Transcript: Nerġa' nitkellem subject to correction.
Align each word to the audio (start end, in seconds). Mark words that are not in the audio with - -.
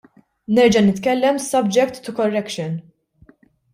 Nerġa' 0.55 0.83
nitkellem 0.85 1.37
subject 1.51 1.95
to 2.03 2.11
correction. 2.19 2.71